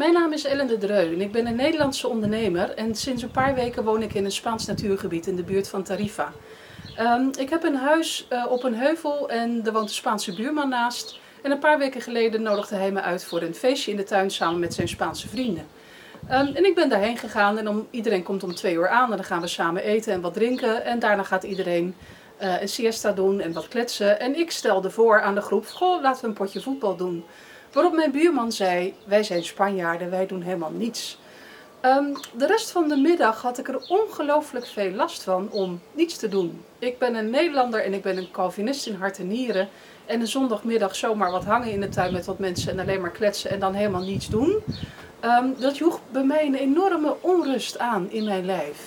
[0.00, 3.30] Mijn naam is Ellen de Dreu en ik ben een Nederlandse ondernemer en sinds een
[3.30, 6.32] paar weken woon ik in een Spaans natuurgebied in de buurt van Tarifa.
[6.96, 10.68] Ehm, ik heb een huis uh, op een heuvel en er woont een Spaanse buurman
[10.68, 11.18] naast.
[11.42, 14.30] En een paar weken geleden nodigde hij me uit voor een feestje in de tuin
[14.30, 15.66] samen met zijn Spaanse vrienden.
[16.30, 19.16] Um, en ik ben daarheen gegaan en om, iedereen komt om twee uur aan en
[19.16, 20.84] dan gaan we samen eten en wat drinken.
[20.84, 21.94] En daarna gaat iedereen
[22.42, 24.20] uh, een siesta doen en wat kletsen.
[24.20, 27.24] En ik stelde voor aan de groep, goh, laten we een potje voetbal doen.
[27.72, 31.18] Waarop mijn buurman zei, wij zijn Spanjaarden, wij doen helemaal niets.
[31.84, 36.16] Um, de rest van de middag had ik er ongelooflijk veel last van om niets
[36.16, 36.64] te doen.
[36.78, 39.68] Ik ben een Nederlander en ik ben een Calvinist in hart en nieren.
[40.06, 43.10] En een zondagmiddag zomaar wat hangen in de tuin met wat mensen en alleen maar
[43.10, 44.62] kletsen en dan helemaal niets doen.
[45.24, 48.78] Um, dat joeg bij mij een enorme onrust aan in mijn lijf.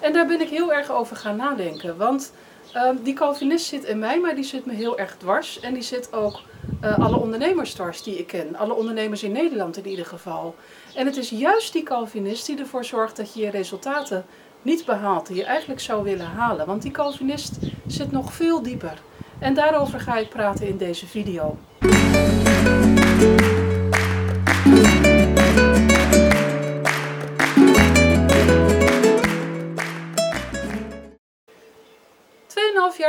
[0.00, 1.96] En daar ben ik heel erg over gaan nadenken.
[1.96, 2.32] Want
[2.76, 5.60] um, die Calvinist zit in mij, maar die zit me heel erg dwars.
[5.60, 6.40] En die zit ook
[6.84, 8.56] uh, alle ondernemers dwars die ik ken.
[8.56, 10.54] Alle ondernemers in Nederland in ieder geval.
[10.94, 14.24] En het is juist die Calvinist die ervoor zorgt dat je je resultaten
[14.62, 16.66] niet behaalt die je eigenlijk zou willen halen.
[16.66, 18.98] Want die Calvinist zit nog veel dieper.
[19.38, 21.56] En daarover ga ik praten in deze video.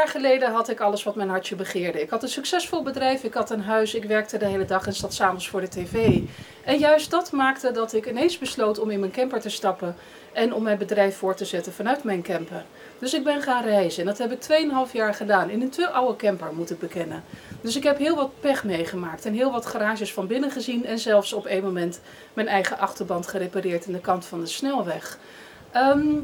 [0.08, 2.02] Geleden had ik alles wat mijn hartje begeerde.
[2.02, 4.94] Ik had een succesvol bedrijf, ik had een huis, ik werkte de hele dag en
[4.94, 6.20] zat s'avonds voor de tv.
[6.64, 9.96] En juist dat maakte dat ik ineens besloot om in mijn camper te stappen
[10.34, 12.64] en om mijn bedrijf voor te zetten vanuit mijn camper.
[13.00, 15.90] Dus ik ben gaan reizen en dat heb ik 2,5 jaar gedaan in een te
[15.90, 17.24] oude camper moet ik bekennen.
[17.62, 21.00] Dus ik heb heel wat pech meegemaakt en heel wat garages van binnen gezien en
[21.00, 22.00] zelfs op een moment
[22.34, 25.18] mijn eigen achterband gerepareerd in de kant van de snelweg.
[25.76, 26.24] Um,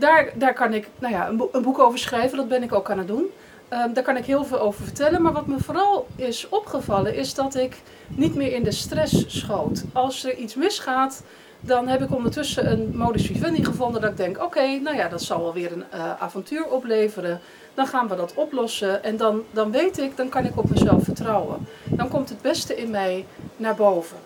[0.00, 2.90] daar, daar kan ik nou ja, een, een boek over schrijven, dat ben ik ook
[2.90, 3.30] aan het doen.
[3.72, 5.22] Um, daar kan ik heel veel over vertellen.
[5.22, 7.76] Maar wat me vooral is opgevallen, is dat ik
[8.08, 9.84] niet meer in de stress schoot.
[9.92, 11.22] Als er iets misgaat,
[11.60, 15.22] dan heb ik ondertussen een modus vivendi gevonden dat ik denk, oké, nou ja, dat
[15.22, 17.40] zal wel weer een uh, avontuur opleveren.
[17.74, 21.04] Dan gaan we dat oplossen en dan, dan weet ik, dan kan ik op mezelf
[21.04, 21.66] vertrouwen.
[21.84, 23.24] Dan komt het beste in mij
[23.56, 24.16] naar boven.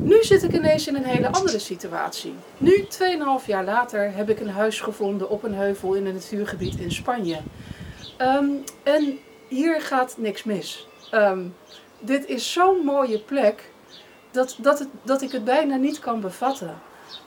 [0.00, 2.34] Nu zit ik ineens in een hele andere situatie.
[2.58, 2.86] Nu,
[3.40, 6.92] 2,5 jaar later, heb ik een huis gevonden op een heuvel in een natuurgebied in
[6.92, 7.38] Spanje.
[8.20, 10.88] Um, en hier gaat niks mis.
[11.14, 11.54] Um,
[11.98, 13.70] dit is zo'n mooie plek
[14.30, 16.80] dat, dat, het, dat ik het bijna niet kan bevatten.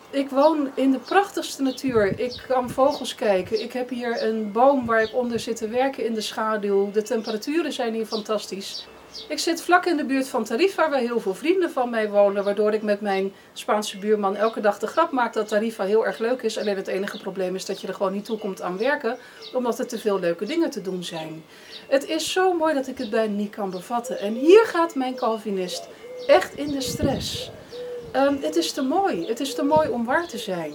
[0.10, 2.20] Ik woon in de prachtigste natuur.
[2.20, 3.62] Ik kan vogels kijken.
[3.62, 6.92] Ik heb hier een boom waar ik onder zit te werken in de schaduw.
[6.92, 8.88] De temperaturen zijn hier fantastisch.
[9.28, 12.44] Ik zit vlak in de buurt van Tarifa, waar heel veel vrienden van mij wonen.
[12.44, 16.18] Waardoor ik met mijn Spaanse buurman elke dag de grap maak dat Tarifa heel erg
[16.18, 16.58] leuk is.
[16.58, 19.18] Alleen het enige probleem is dat je er gewoon niet toe komt aan werken.
[19.54, 21.44] Omdat er te veel leuke dingen te doen zijn.
[21.88, 24.20] Het is zo mooi dat ik het bijna niet kan bevatten.
[24.20, 25.88] En hier gaat mijn Calvinist
[26.28, 27.52] echt in de stress.
[28.16, 29.28] Um, het is te mooi.
[29.28, 30.74] Het is te mooi om waar te zijn.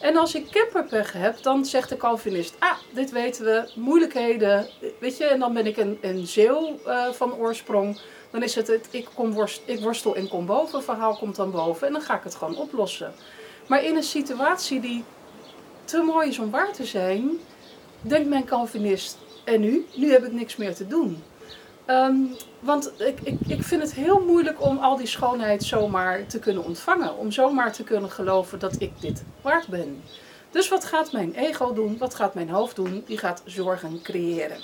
[0.00, 5.16] En als ik camperpech heb, dan zegt de Calvinist, ah, dit weten we, moeilijkheden, weet
[5.16, 8.00] je, en dan ben ik een, een zeeuw uh, van oorsprong.
[8.30, 11.50] Dan is het, het ik, kom worst, ik worstel en kom boven, verhaal komt dan
[11.50, 13.14] boven en dan ga ik het gewoon oplossen.
[13.66, 15.04] Maar in een situatie die
[15.84, 17.30] te mooi is om waar te zijn,
[18.00, 19.86] denkt mijn Calvinist, en nu?
[19.94, 21.22] Nu heb ik niks meer te doen.
[21.90, 26.38] Um, want ik, ik, ik vind het heel moeilijk om al die schoonheid zomaar te
[26.38, 27.16] kunnen ontvangen.
[27.16, 30.02] Om zomaar te kunnen geloven dat ik dit waard ben.
[30.50, 31.98] Dus wat gaat mijn ego doen?
[31.98, 33.02] Wat gaat mijn hoofd doen?
[33.06, 34.58] Die gaat zorgen creëren.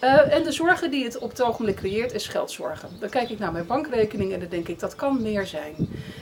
[0.00, 2.88] Uh, en de zorgen die het op het ogenblik creëert is geldzorgen.
[3.00, 5.74] Dan kijk ik naar mijn bankrekening en dan denk ik dat kan meer zijn.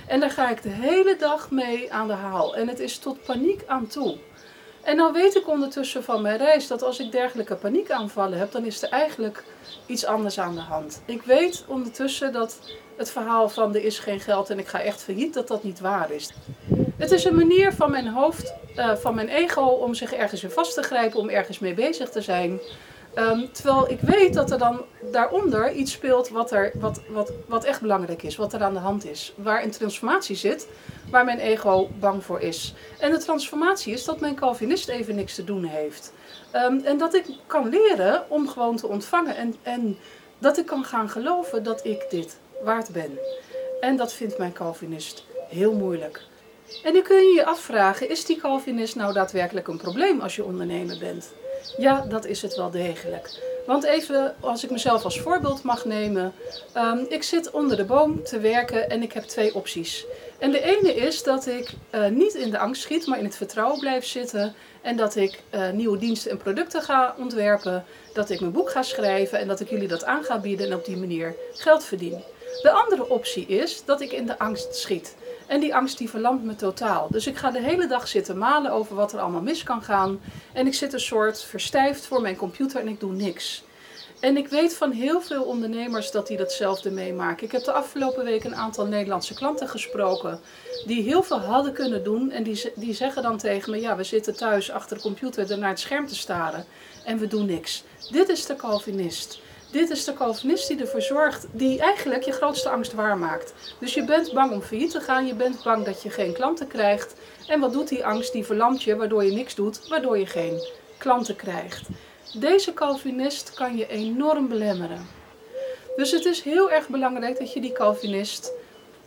[0.06, 2.56] En daar ga ik de hele dag mee aan de haal.
[2.56, 4.16] En het is tot paniek aan toe.
[4.82, 8.64] En dan weet ik ondertussen van mijn reis dat als ik dergelijke paniekaanvallen heb, dan
[8.64, 9.44] is er eigenlijk
[9.86, 11.02] iets anders aan de hand.
[11.04, 12.58] Ik weet ondertussen dat
[12.96, 15.80] het verhaal van er is geen geld en ik ga echt failliet, dat dat niet
[15.80, 16.32] waar is.
[16.96, 20.50] Het is een manier van mijn hoofd, uh, van mijn ego, om zich ergens in
[20.50, 22.60] vast te grijpen, om ergens mee bezig te zijn.
[23.18, 27.64] Um, terwijl ik weet dat er dan daaronder iets speelt wat, er, wat, wat, wat
[27.64, 29.32] echt belangrijk is, wat er aan de hand is.
[29.36, 30.68] Waar een transformatie zit,
[31.10, 32.74] waar mijn ego bang voor is.
[32.98, 36.12] En de transformatie is dat mijn Calvinist even niks te doen heeft.
[36.54, 39.36] Um, en dat ik kan leren om gewoon te ontvangen.
[39.36, 39.98] En, en
[40.38, 43.18] dat ik kan gaan geloven dat ik dit waard ben.
[43.80, 46.22] En dat vindt mijn Calvinist heel moeilijk.
[46.84, 50.44] En nu kun je je afvragen, is die Calvinist nou daadwerkelijk een probleem als je
[50.44, 51.32] ondernemer bent?
[51.76, 53.30] Ja, dat is het wel degelijk.
[53.66, 56.32] Want even, als ik mezelf als voorbeeld mag nemen.
[56.76, 60.06] Um, ik zit onder de boom te werken en ik heb twee opties.
[60.38, 63.36] En de ene is dat ik uh, niet in de angst schiet, maar in het
[63.36, 64.54] vertrouwen blijf zitten.
[64.82, 67.84] En dat ik uh, nieuwe diensten en producten ga ontwerpen.
[68.12, 70.74] Dat ik mijn boek ga schrijven en dat ik jullie dat aan ga bieden en
[70.74, 72.22] op die manier geld verdien.
[72.62, 75.14] De andere optie is dat ik in de angst schiet.
[75.50, 77.06] En die angst die verlamt me totaal.
[77.10, 80.20] Dus ik ga de hele dag zitten malen over wat er allemaal mis kan gaan.
[80.52, 83.64] En ik zit een soort verstijfd voor mijn computer en ik doe niks.
[84.20, 87.46] En ik weet van heel veel ondernemers dat die datzelfde meemaken.
[87.46, 90.40] Ik heb de afgelopen week een aantal Nederlandse klanten gesproken
[90.86, 92.30] die heel veel hadden kunnen doen.
[92.30, 95.68] En die, die zeggen dan tegen me, ja we zitten thuis achter de computer naar
[95.68, 96.64] het scherm te staren
[97.04, 97.84] en we doen niks.
[98.10, 99.40] Dit is de Calvinist.
[99.70, 103.54] Dit is de Calvinist die ervoor zorgt, die eigenlijk je grootste angst waarmaakt.
[103.78, 106.66] Dus je bent bang om failliet te gaan, je bent bang dat je geen klanten
[106.66, 107.14] krijgt.
[107.48, 108.32] En wat doet die angst?
[108.32, 110.60] Die verlamt je, waardoor je niks doet, waardoor je geen
[110.98, 111.88] klanten krijgt.
[112.34, 115.06] Deze Calvinist kan je enorm belemmeren.
[115.96, 118.52] Dus het is heel erg belangrijk dat je die Calvinist,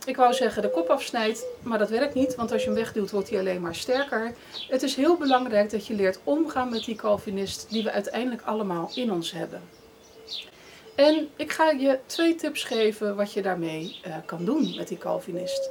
[0.04, 3.10] ik wou zeggen de kop afsnijdt, maar dat werkt niet, want als je hem wegduwt
[3.10, 4.34] wordt hij alleen maar sterker.
[4.68, 8.90] Het is heel belangrijk dat je leert omgaan met die Calvinist die we uiteindelijk allemaal
[8.94, 9.83] in ons hebben.
[10.94, 14.98] En ik ga je twee tips geven wat je daarmee uh, kan doen met die
[14.98, 15.70] Calvinist.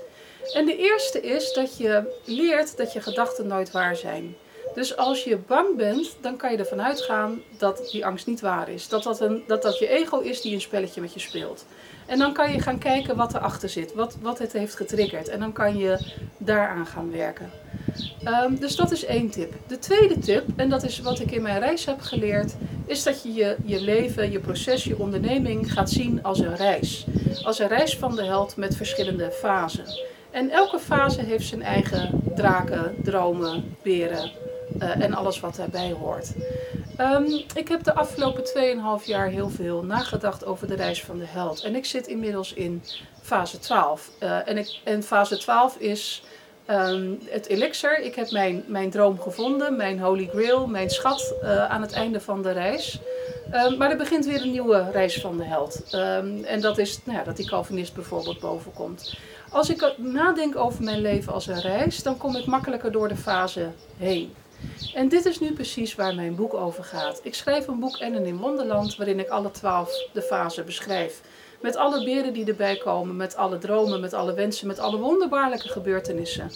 [0.53, 4.35] En de eerste is dat je leert dat je gedachten nooit waar zijn.
[4.73, 8.69] Dus als je bang bent, dan kan je ervan uitgaan dat die angst niet waar
[8.69, 8.87] is.
[8.87, 11.65] Dat dat, een, dat dat je ego is die een spelletje met je speelt.
[12.05, 15.27] En dan kan je gaan kijken wat erachter zit, wat, wat het heeft getriggerd.
[15.27, 15.97] En dan kan je
[16.37, 17.51] daaraan gaan werken.
[18.27, 19.53] Um, dus dat is één tip.
[19.67, 22.55] De tweede tip, en dat is wat ik in mijn reis heb geleerd,
[22.85, 27.05] is dat je je, je leven, je proces, je onderneming gaat zien als een reis.
[27.43, 29.85] Als een reis van de held met verschillende fasen.
[30.31, 34.31] En elke fase heeft zijn eigen draken, dromen, beren,
[34.81, 36.31] uh, en alles wat daarbij hoort.
[36.99, 38.43] Um, ik heb de afgelopen
[39.01, 41.63] 2,5 jaar heel veel nagedacht over de reis van de held.
[41.63, 42.83] En ik zit inmiddels in
[43.21, 44.09] fase 12.
[44.19, 46.23] Uh, eh, en, fase 12 is
[46.69, 47.99] um, het elixir.
[47.99, 52.19] Ik heb mijn, mijn droom gevonden, mijn holy grail, mijn schat uh, aan het einde
[52.19, 52.99] van de reis.
[53.53, 55.83] Um, maar er begint weer een nieuwe reis van de held.
[56.45, 59.17] en dat is nou ja, dat die Calvinist bijvoorbeeld bovenkomt.
[59.49, 63.15] Als ik nadenk over mijn leven als een reis, dan kom ik makkelijker door de
[63.15, 64.33] fase heen.
[64.93, 67.19] En dit is nu precies waar mijn boek over gaat.
[67.23, 71.21] Ik schrijf een boek En in Wonderland waarin ik alle twaalf de fasen beschrijf.
[71.63, 75.67] Met alle beren die erbij komen, met alle dromen, met alle wensen, met alle wonderbaarlijke
[75.67, 76.51] gebeurtenissen.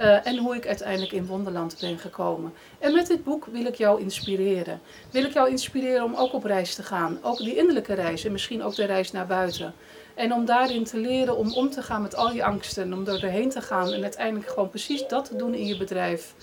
[0.00, 2.52] Uh, en hoe ik uiteindelijk in Wonderland ben gekomen.
[2.78, 4.80] En met dit boek wil ik jou inspireren.
[5.10, 7.18] Wil ik jou inspireren om ook op reis te gaan.
[7.22, 9.74] Ook die innerlijke reis en misschien ook de reis naar buiten.
[10.14, 12.92] En om daarin te leren om om te gaan met al je angsten.
[12.92, 16.34] Om er doorheen te gaan en uiteindelijk gewoon precies dat te doen in je bedrijf.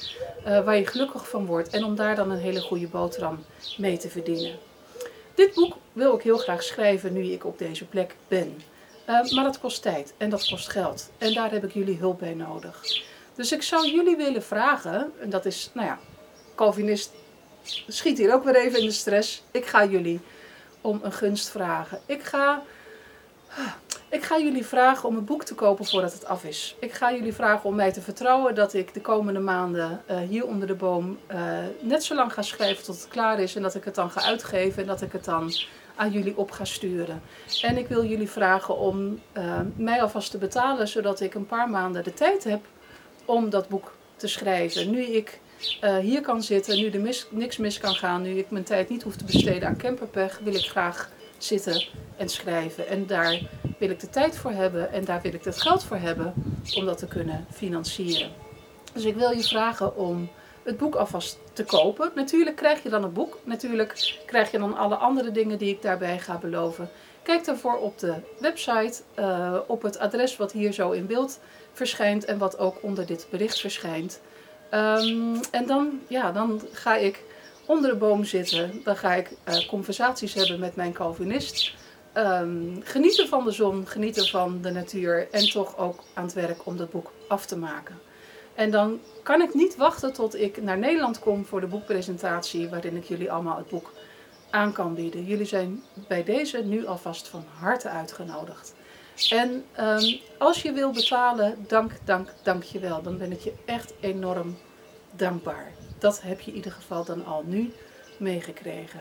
[0.48, 1.70] Uh, waar je gelukkig van wordt.
[1.70, 3.44] En om daar dan een hele goede boterham
[3.78, 4.56] mee te verdienen.
[5.36, 8.62] Dit boek wil ik heel graag schrijven nu ik op deze plek ben.
[9.10, 11.10] Uh, maar dat kost tijd en dat kost geld.
[11.18, 13.04] En daar heb ik jullie hulp bij nodig.
[13.36, 16.00] Dus ik zou jullie willen vragen, en dat is, nou ja,
[16.56, 17.12] Calvinist
[17.88, 19.44] schiet hier ook weer even in de stress.
[19.52, 20.20] Ik ga jullie
[20.82, 22.00] om een gunst vragen.
[22.06, 22.64] Ik ga
[24.10, 26.76] ik ga jullie vragen om een boek te kopen voordat het af is.
[26.80, 30.46] Ik ga jullie vragen om mij te vertrouwen dat ik de komende maanden uh, hier
[30.46, 31.38] onder de boom uh,
[31.80, 33.56] net zo lang ga schrijven tot het klaar is.
[33.56, 35.52] En dat ik het dan ga uitgeven en dat ik het dan
[35.98, 37.22] aan jullie op ga sturen.
[37.62, 41.70] En ik wil jullie vragen om uh, mij alvast te betalen, zodat ik een paar
[41.70, 42.66] maanden de tijd heb
[43.26, 44.90] om dat boek te schrijven.
[44.90, 45.40] Nu ik
[46.02, 49.16] hier kan zitten, nu er niks mis kan gaan, nu ik mijn tijd niet hoef
[49.16, 51.84] te besteden aan camperpech, wil ik graag zitten
[52.18, 52.88] en schrijven.
[52.88, 53.42] En daar
[53.78, 56.34] wil ik de tijd voor hebben en daar wil ik het geld voor hebben
[56.76, 58.32] om dat te kunnen financieren.
[58.94, 60.30] Dus ik wil je vragen om
[60.68, 62.12] het boek alvast te kopen.
[62.16, 63.38] Natuurlijk krijg je dan het boek.
[63.44, 66.90] Natuurlijk krijg je dan alle andere dingen die ik daarbij ga beloven.
[67.24, 71.40] Kijk daarvoor op de website, uh, op het adres wat hier zo in beeld
[71.74, 74.22] verschijnt en wat ook onder dit bericht verschijnt.
[74.72, 77.24] Um, en dan, ja, dan ga ik
[77.66, 78.82] onder de boom zitten.
[78.84, 81.74] Dan ga ik uh, conversaties hebben met mijn Calvinist.
[82.14, 86.66] Um, genieten van de zon, genieten van de natuur en toch ook aan het werk
[86.66, 88.00] om dat boek af te maken.
[88.58, 92.96] En dan kan ik niet wachten tot ik naar Nederland kom voor de boekpresentatie waarin
[92.96, 93.94] ik jullie allemaal het boek
[94.50, 95.26] aan kan bieden.
[95.26, 98.74] Jullie zijn bij deze nu alvast van harte uitgenodigd.
[99.30, 103.02] En um, als je wil betalen, dank, dank, dank je wel.
[103.02, 104.58] Dan ben ik je echt enorm
[105.12, 107.74] dankbaar dat heb je in ieder geval dan al nu
[108.18, 109.00] meegekregen.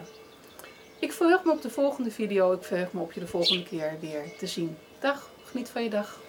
[0.98, 2.52] Ik verheug me op de volgende video.
[2.52, 4.76] Ik verheug me op je de volgende keer weer te zien.
[4.98, 6.20] Dag, geniet van je dag.